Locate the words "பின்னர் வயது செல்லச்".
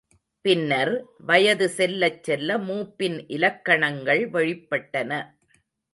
0.45-2.23